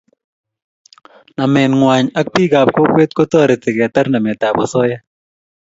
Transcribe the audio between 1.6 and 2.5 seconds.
nguay ak